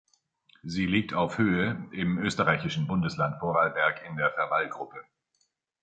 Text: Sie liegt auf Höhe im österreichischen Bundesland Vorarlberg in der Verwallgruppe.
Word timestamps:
Sie 0.63 0.87
liegt 0.87 1.13
auf 1.13 1.37
Höhe 1.37 1.87
im 1.91 2.17
österreichischen 2.17 2.87
Bundesland 2.87 3.37
Vorarlberg 3.39 4.03
in 4.09 4.15
der 4.17 4.31
Verwallgruppe. 4.31 5.03